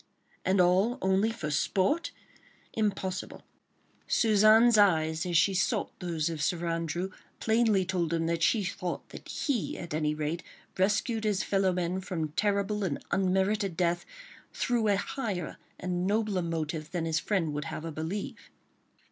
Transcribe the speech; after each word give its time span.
And 0.43 0.59
all 0.59 0.97
only 0.99 1.29
for 1.31 1.51
sport? 1.51 2.09
Impossible! 2.73 3.43
Suzanne's 4.07 4.75
eyes 4.75 5.27
as 5.27 5.37
she 5.37 5.53
sought 5.53 5.91
those 5.99 6.27
of 6.27 6.41
Sir 6.41 6.67
Andrew 6.67 7.11
plainly 7.39 7.85
told 7.85 8.11
him 8.11 8.25
that 8.25 8.41
she 8.41 8.63
thought 8.63 9.07
that 9.09 9.27
he 9.29 9.77
at 9.77 9.93
any 9.93 10.15
rate 10.15 10.41
rescued 10.75 11.23
his 11.23 11.43
fellow 11.43 11.71
men 11.71 12.01
from 12.01 12.29
terrible 12.29 12.83
and 12.83 13.03
unmerited 13.11 13.77
death, 13.77 14.03
through 14.51 14.87
a 14.87 14.95
higher 14.97 15.57
and 15.79 16.07
nobler 16.07 16.41
motive 16.41 16.89
than 16.89 17.05
his 17.05 17.19
friend 17.19 17.53
would 17.53 17.65
have 17.65 17.83
her 17.83 17.91
believe. 17.91 18.49